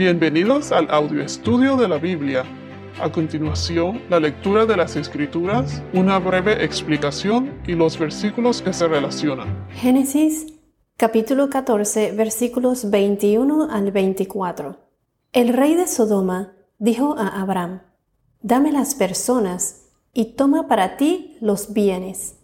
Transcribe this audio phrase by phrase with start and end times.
[0.00, 2.42] Bienvenidos al audio estudio de la Biblia.
[3.02, 8.88] A continuación, la lectura de las Escrituras, una breve explicación y los versículos que se
[8.88, 9.68] relacionan.
[9.68, 10.54] Génesis
[10.96, 14.78] capítulo 14 versículos 21 al 24.
[15.34, 17.82] El rey de Sodoma dijo a Abraham,
[18.40, 22.38] Dame las personas y toma para ti los bienes.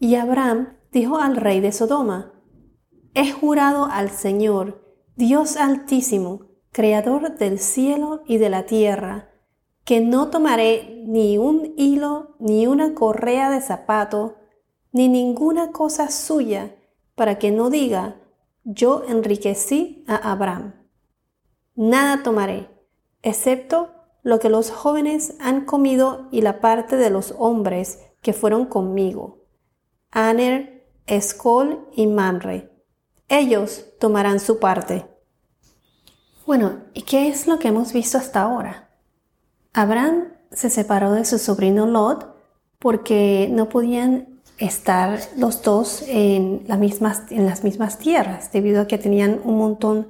[0.00, 2.32] Y Abraham dijo al rey de Sodoma,
[3.14, 4.82] He jurado al Señor,
[5.14, 6.47] Dios altísimo,
[6.78, 9.30] Creador del cielo y de la tierra,
[9.84, 14.36] que no tomaré ni un hilo, ni una correa de zapato,
[14.92, 16.76] ni ninguna cosa suya,
[17.16, 18.20] para que no diga,
[18.62, 20.86] yo enriquecí a Abraham.
[21.74, 22.68] Nada tomaré,
[23.22, 23.90] excepto
[24.22, 29.42] lo que los jóvenes han comido y la parte de los hombres que fueron conmigo.
[30.12, 32.70] Aner, Escol y Manre.
[33.28, 35.17] Ellos tomarán su parte.
[36.48, 38.88] Bueno, ¿y qué es lo que hemos visto hasta ahora?
[39.74, 42.34] Abraham se separó de su sobrino Lot
[42.78, 46.78] porque no podían estar los dos en, las
[47.64, 50.08] mismas tierras, debido a que tenían un montón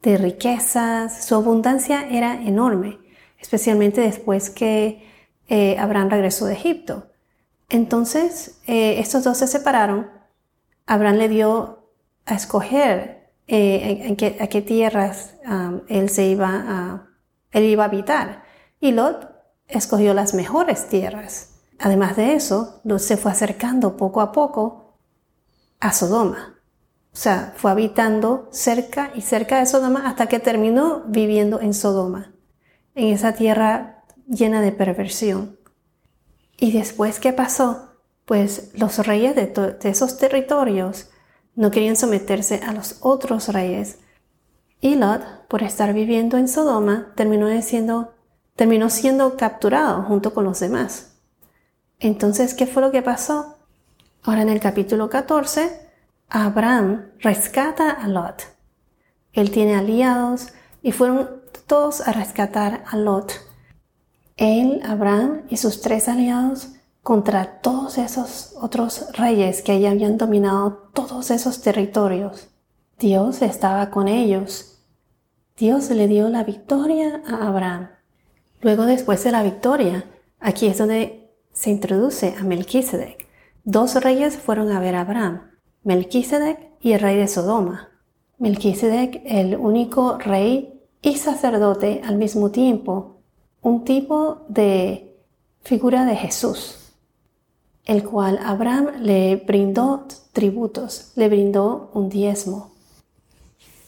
[0.00, 3.00] de riquezas, su abundancia era enorme,
[3.40, 5.02] especialmente después que
[5.48, 7.08] eh, Abraham regresó de Egipto.
[7.68, 10.08] Entonces, eh, estos dos se separaron.
[10.86, 11.88] Abraham le dio
[12.26, 13.19] a escoger
[13.52, 15.34] eh, en, qué, a qué tierras
[15.88, 17.08] él se iba a,
[17.50, 18.44] él iba a habitar.
[18.78, 19.28] Y Lot
[19.66, 21.56] escogió las mejores tierras.
[21.80, 24.94] Además de eso, Lot se fue acercando poco a poco
[25.80, 26.60] a Sodoma.
[27.12, 32.32] O sea, fue habitando cerca y cerca de Sodoma hasta que terminó viviendo en Sodoma,
[32.94, 35.58] en esa tierra llena de perversión.
[36.56, 37.96] Y después, ¿qué pasó?
[38.26, 41.09] Pues los reyes de esos territorios
[41.60, 43.98] no querían someterse a los otros reyes.
[44.80, 48.14] Y Lot, por estar viviendo en Sodoma, terminó siendo,
[48.56, 51.18] terminó siendo capturado junto con los demás.
[51.98, 53.58] Entonces, ¿qué fue lo que pasó?
[54.22, 55.86] Ahora en el capítulo 14,
[56.30, 58.42] Abraham rescata a Lot.
[59.34, 63.34] Él tiene aliados y fueron todos a rescatar a Lot.
[64.38, 70.90] Él, Abraham y sus tres aliados contra todos esos otros reyes que ya habían dominado
[70.92, 72.48] todos esos territorios.
[72.98, 74.78] Dios estaba con ellos.
[75.56, 77.90] Dios le dio la victoria a Abraham.
[78.60, 80.04] Luego, después de la victoria,
[80.38, 83.26] aquí es donde se introduce a Melquisedec.
[83.64, 85.50] Dos reyes fueron a ver a Abraham,
[85.82, 87.88] Melquisedec y el rey de Sodoma.
[88.38, 93.22] Melquisedec, el único rey y sacerdote al mismo tiempo,
[93.62, 95.16] un tipo de
[95.62, 96.79] figura de Jesús
[97.84, 102.72] el cual Abraham le brindó tributos, le brindó un diezmo.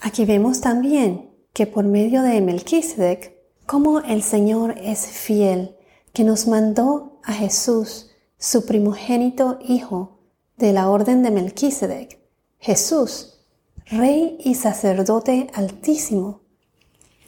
[0.01, 3.37] Aquí vemos también que por medio de Melquisedec,
[3.67, 5.77] como el Señor es fiel,
[6.13, 10.19] que nos mandó a Jesús, su primogénito Hijo,
[10.57, 12.19] de la orden de Melquisedec,
[12.59, 13.41] Jesús,
[13.87, 16.41] Rey y sacerdote altísimo,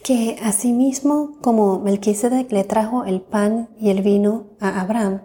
[0.03, 5.21] que asimismo como Melquisedec le trajo el pan y el vino a Abraham,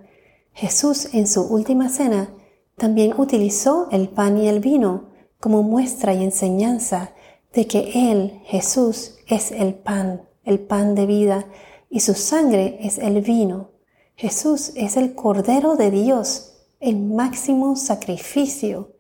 [0.53, 2.31] Jesús en su última cena
[2.77, 7.13] también utilizó el pan y el vino como muestra y enseñanza
[7.53, 11.47] de que Él, Jesús, es el pan, el pan de vida,
[11.89, 13.71] y su sangre es el vino.
[14.15, 18.93] Jesús es el Cordero de Dios, el máximo sacrificio.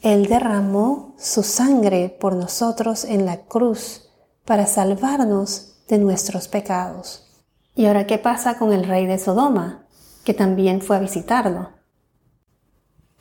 [0.00, 4.10] Él derramó su sangre por nosotros en la cruz
[4.44, 7.26] para salvarnos de nuestros pecados.
[7.74, 9.86] ¿Y ahora qué pasa con el rey de Sodoma?
[10.30, 11.70] Que también fue a visitarlo.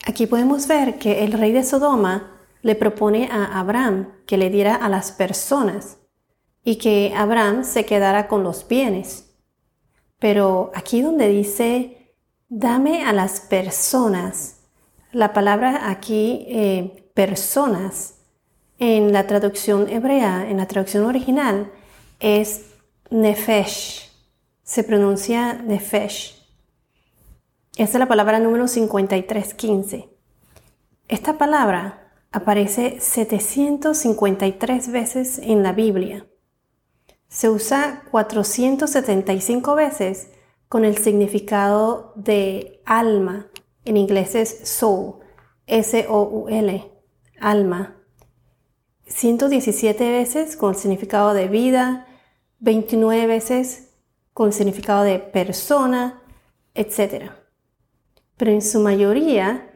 [0.05, 4.75] Aquí podemos ver que el rey de Sodoma le propone a Abraham que le diera
[4.75, 5.97] a las personas
[6.63, 9.33] y que Abraham se quedara con los bienes.
[10.19, 12.13] Pero aquí donde dice,
[12.47, 14.59] dame a las personas,
[15.11, 18.19] la palabra aquí, eh, personas,
[18.77, 21.71] en la traducción hebrea, en la traducción original,
[22.19, 22.65] es
[23.09, 24.11] nefesh.
[24.61, 26.38] Se pronuncia nefesh.
[27.79, 30.09] Esta es la palabra número 5315.
[31.07, 36.27] Esta palabra aparece 753 veces en la Biblia.
[37.29, 40.29] Se usa 475 veces
[40.67, 43.47] con el significado de alma.
[43.85, 45.19] En inglés es soul,
[45.65, 46.91] S-O-U-L,
[47.39, 47.95] alma.
[49.07, 52.07] 117 veces con el significado de vida,
[52.59, 53.93] 29 veces
[54.33, 56.21] con el significado de persona,
[56.73, 57.38] etc
[58.39, 59.69] pero en su mayoría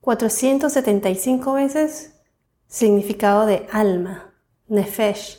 [0.00, 2.16] 475 veces
[2.66, 4.34] significado de alma,
[4.66, 5.38] nefesh.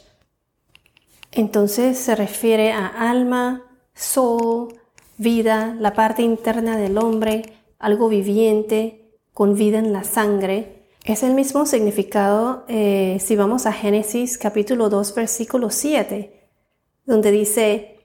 [1.33, 4.79] Entonces se refiere a alma, soul,
[5.17, 7.41] vida, la parte interna del hombre,
[7.79, 10.87] algo viviente, con vida en la sangre.
[11.03, 16.47] Es el mismo significado eh, si vamos a Génesis capítulo 2 versículo 7,
[17.05, 17.99] donde dice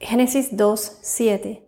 [0.00, 1.63] Génesis 2, 7.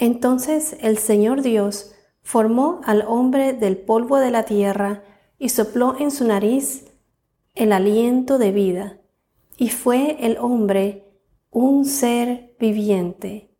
[0.00, 1.92] Entonces el Señor Dios
[2.22, 5.02] formó al hombre del polvo de la tierra
[5.38, 6.86] y sopló en su nariz
[7.54, 8.98] el aliento de vida,
[9.58, 11.04] y fue el hombre
[11.50, 13.50] un ser viviente.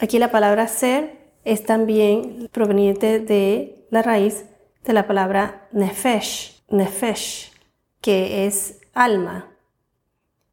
[0.00, 4.46] Aquí la palabra ser es también proveniente de la raíz
[4.84, 7.52] de la palabra nefesh, nefesh,
[8.00, 9.56] que es alma.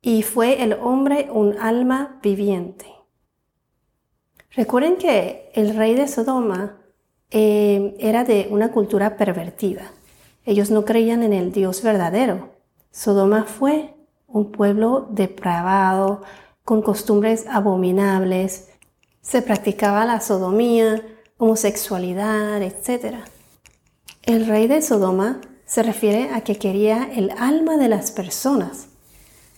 [0.03, 2.94] Y fue el hombre un alma viviente.
[4.55, 6.77] Recuerden que el rey de Sodoma
[7.29, 9.91] eh, era de una cultura pervertida.
[10.45, 12.51] Ellos no creían en el Dios verdadero.
[12.91, 13.95] Sodoma fue
[14.27, 16.21] un pueblo depravado,
[16.63, 18.69] con costumbres abominables.
[19.21, 21.01] Se practicaba la sodomía,
[21.37, 23.17] homosexualidad, etc.
[24.23, 28.87] El rey de Sodoma se refiere a que quería el alma de las personas.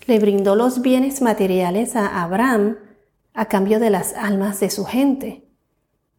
[0.06, 2.78] Le brindó los bienes materiales a Abraham
[3.38, 5.48] a cambio de las almas de su gente.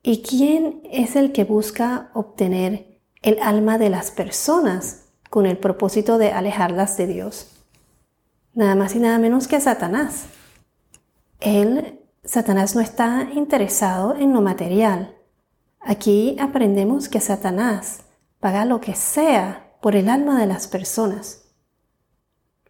[0.04, 6.16] ¿Y quién es el que busca obtener el alma de las personas con el propósito
[6.16, 7.50] de alejarlas de Dios?
[8.54, 10.26] Nada más y nada menos que Satanás.
[11.40, 15.16] Él, Satanás no está interesado en lo material.
[15.80, 18.02] Aquí aprendemos que Satanás
[18.38, 21.48] paga lo que sea por el alma de las personas.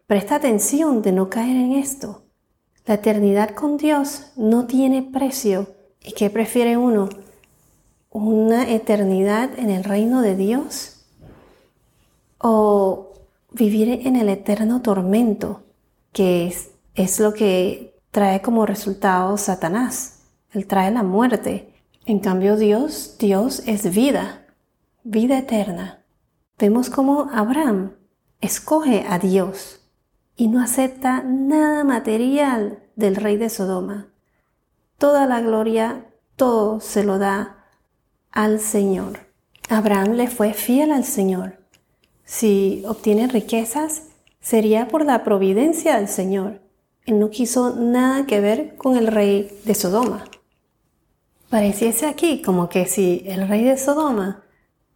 [0.07, 2.28] Presta atención de no caer en esto.
[2.89, 5.75] La eternidad con Dios no tiene precio.
[6.03, 7.07] ¿Y qué prefiere uno?
[8.09, 11.05] ¿Una eternidad en el reino de Dios?
[12.39, 13.13] ¿O
[13.51, 15.61] vivir en el eterno tormento,
[16.13, 16.47] que
[16.95, 20.21] es, lo que trae como resultado Satanás?
[20.51, 21.71] Él trae la muerte.
[22.07, 24.47] En cambio Dios, Dios es vida,
[25.03, 26.01] vida eterna.
[26.57, 27.91] Vemos como Abraham
[28.41, 29.78] escoge a Dios
[30.39, 34.07] y no acepta nada material del rey de Sodoma.
[34.97, 36.05] Toda la gloria,
[36.37, 37.65] todo se lo da
[38.31, 39.19] al Señor.
[39.67, 41.59] Abraham le fue fiel al Señor.
[42.23, 44.03] Si obtiene riquezas,
[44.39, 46.61] sería por la providencia del Señor.
[47.05, 50.23] Él no quiso nada que ver con el rey de Sodoma.
[51.49, 54.45] Pareciese aquí como que si el rey de Sodoma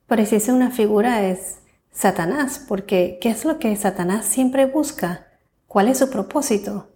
[0.08, 1.58] pareciese una figura es
[1.92, 5.28] Satanás, porque ¿qué es lo que Satanás siempre busca?
[5.74, 6.90] ¿Cuál es su propósito?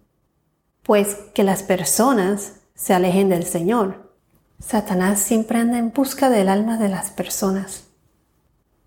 [0.84, 4.14] Pues que las personas se alejen del Señor.
[4.60, 7.88] Satanás siempre anda en busca del alma de las personas,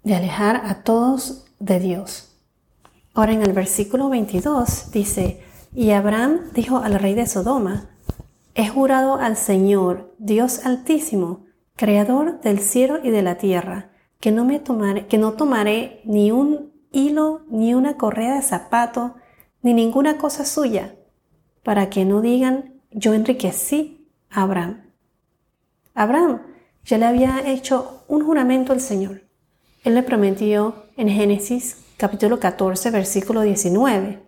[0.04, 2.38] de alejar a todos de Dios.
[3.14, 5.44] Ahora en el versículo 22 dice,
[5.76, 7.90] y Abraham dijo al rey de Sodoma,
[8.56, 11.44] he jurado al Señor, Dios altísimo,
[11.76, 13.92] creador del cielo y de la tierra,
[14.22, 19.16] que no me tomaré, que no tomaré ni un hilo ni una correa de zapato
[19.62, 20.96] ni ninguna cosa suya,
[21.64, 24.84] para que no digan, yo enriquecí a Abraham.
[25.94, 26.42] Abraham
[26.84, 29.22] ya le había hecho un juramento al Señor.
[29.84, 34.20] Él le prometió en Génesis capítulo 14, versículo 19,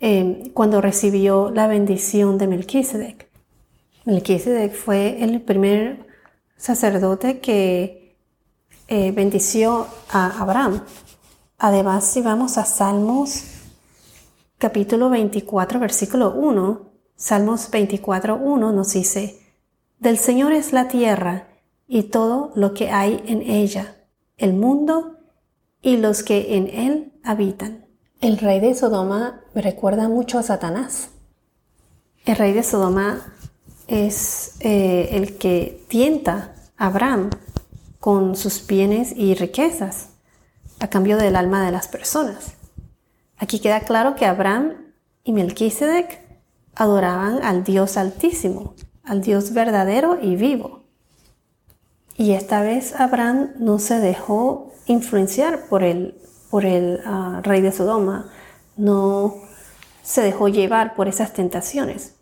[0.00, 3.28] eh, cuando recibió la bendición de Melquisedec.
[4.04, 6.06] Melquisedec fue el primer
[6.56, 8.16] sacerdote que
[8.88, 10.82] eh, bendició a Abraham.
[11.58, 13.57] Además, si vamos a Salmos
[14.58, 19.38] capítulo 24, versículo 1, Salmos 24, 1 nos dice,
[20.00, 21.46] Del Señor es la tierra
[21.86, 23.96] y todo lo que hay en ella,
[24.36, 25.16] el mundo
[25.80, 27.86] y los que en él habitan.
[28.20, 31.10] El rey de Sodoma me recuerda mucho a Satanás.
[32.24, 33.32] El rey de Sodoma
[33.86, 37.30] es eh, el que tienta a Abraham
[38.00, 40.08] con sus bienes y riquezas
[40.80, 42.57] a cambio del alma de las personas.
[43.38, 44.92] Aquí queda claro que Abraham
[45.24, 46.20] y Melquisedec
[46.74, 50.84] adoraban al Dios altísimo, al Dios verdadero y vivo.
[52.16, 56.18] Y esta vez Abraham no se dejó influenciar por el,
[56.50, 58.30] por el ah, rey de Sodoma,
[58.76, 59.34] no
[60.02, 62.16] se dejó llevar por esas tentaciones,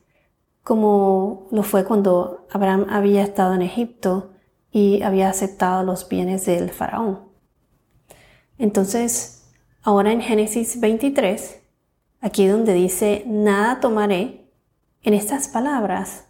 [0.63, 4.33] como lo fue cuando Abraham había estado en Egipto
[4.71, 7.21] y había aceptado los bienes del faraón.
[8.59, 9.36] Entonces,
[9.87, 11.61] Ahora en Génesis 23,
[12.21, 14.51] aquí donde dice, nada tomaré,
[15.05, 16.25] en estas palabras,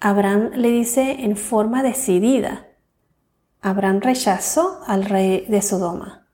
[0.00, 2.66] Abraham le dice en forma decidida,
[3.60, 6.26] Abraham rechazó al rey de Sodoma.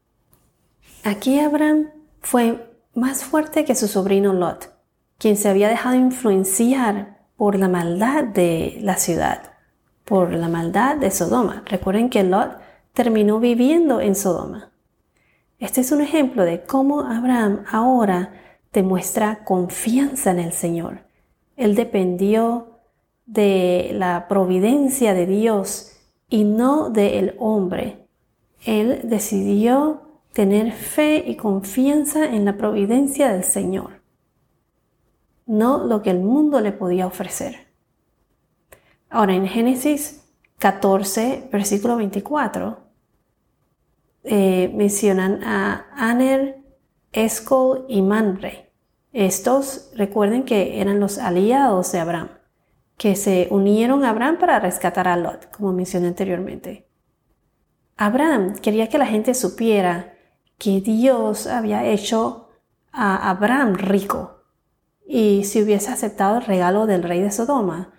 [1.05, 1.91] Aquí Abraham
[2.23, 4.73] fue más fuerte que su sobrino Lot.
[5.19, 9.53] quien se había dejado influenciar por la maldad de la ciudad,
[10.07, 11.63] por la maldad de Sodoma.
[11.67, 12.57] Recuerden que Lot
[12.95, 14.71] terminó viviendo en Sodoma.
[15.59, 18.33] Este es un ejemplo de cómo Abraham ahora
[18.73, 21.01] demuestra confianza en el Señor.
[21.57, 22.79] Él dependió
[23.27, 25.97] de la providencia de Dios
[26.29, 28.07] y no del hombre.
[28.65, 34.03] Él decidió tener fe y confianza en la providencia del Señor,
[35.47, 37.67] no lo que el mundo le podía ofrecer.
[39.11, 40.25] Ahora en Génesis
[40.59, 42.88] 14, versículo 24,
[44.29, 46.59] eh, mencionan a Aner,
[47.13, 48.73] Escol y Manre.
[49.13, 52.29] Estos recuerden que eran los aliados de Abraham,
[52.97, 56.89] que se unieron a Abraham para rescatar a Lot, como mencioné anteriormente.
[57.97, 60.15] Abraham quería que la gente supiera
[60.59, 62.49] que Dios había hecho
[62.93, 64.39] a Abraham rico
[65.07, 67.93] y si hubiese aceptado el regalo del rey de Sodoma,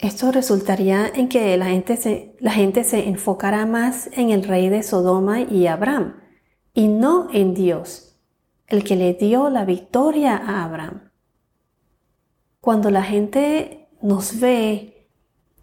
[0.00, 4.70] esto resultaría en que la gente se, la gente se enfocará más en el rey
[4.70, 6.16] de Sodoma y Abraham
[6.72, 8.16] y no en Dios,
[8.66, 11.10] el que le dio la victoria a Abraham.
[12.60, 15.08] Cuando la gente nos ve,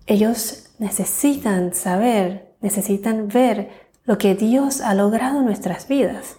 [0.05, 3.71] ellos necesitan saber, necesitan ver
[4.03, 6.37] lo que Dios ha logrado en nuestras vidas.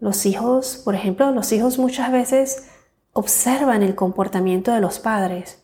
[0.00, 2.68] Los hijos, por ejemplo, los hijos muchas veces
[3.12, 5.59] observan el comportamiento de los padres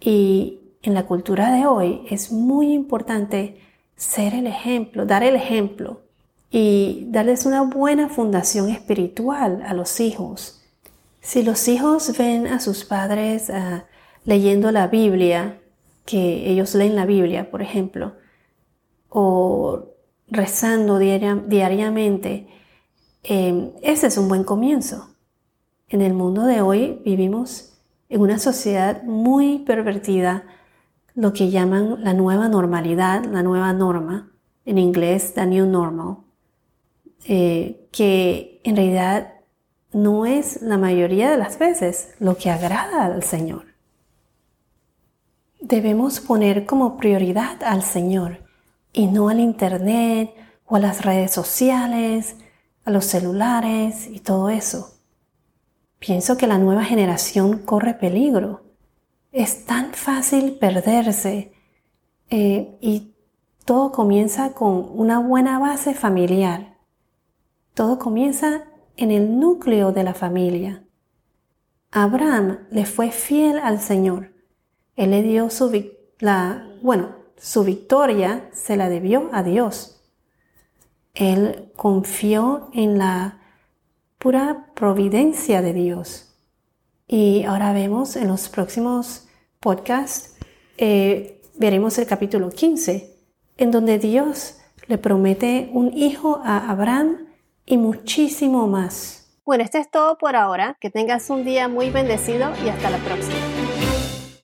[0.00, 3.60] y en la cultura de hoy es muy importante
[3.96, 6.02] ser el ejemplo, dar el ejemplo
[6.50, 10.62] y darles una buena fundación espiritual a los hijos.
[11.20, 13.84] Si los hijos ven a sus padres ah,
[14.24, 15.60] leyendo la Biblia,
[16.06, 18.14] que ellos leen la Biblia, por ejemplo,
[19.10, 19.88] o
[20.28, 22.46] rezando diariamente,
[23.24, 25.10] em, ese es un buen comienzo.
[25.88, 27.77] En el mundo de hoy vivimos
[28.08, 30.44] en una sociedad muy pervertida,
[31.14, 34.30] lo que llaman la nueva normalidad, la nueva norma,
[34.64, 36.18] en inglés, the new normal,
[37.26, 39.34] eh, que en realidad
[39.92, 43.64] no es la mayoría de las veces lo que agrada al Señor.
[45.60, 48.44] Debemos poner como prioridad al Señor
[48.92, 50.34] y no al Internet
[50.66, 52.36] o a las redes sociales,
[52.84, 54.97] a los celulares y todo eso.
[55.98, 58.64] Pienso que la nueva generación corre peligro.
[59.32, 61.52] Es tan fácil perderse
[62.30, 63.14] eh, y
[63.64, 66.78] todo comienza con una buena base familiar.
[67.74, 68.64] Todo comienza
[68.96, 70.84] en el núcleo de la familia.
[71.90, 74.32] Abraham le fue fiel al Señor.
[74.96, 75.70] Él le dio su,
[76.82, 80.02] bueno, su victoria se la debió a Dios.
[81.14, 83.37] Él confió en la
[84.18, 86.34] pura providencia de Dios.
[87.06, 89.28] Y ahora vemos en los próximos
[89.60, 90.36] podcasts,
[90.76, 93.16] eh, veremos el capítulo 15,
[93.56, 97.28] en donde Dios le promete un hijo a Abraham
[97.64, 99.18] y muchísimo más.
[99.44, 100.76] Bueno, esto es todo por ahora.
[100.80, 103.57] Que tengas un día muy bendecido y hasta la próxima.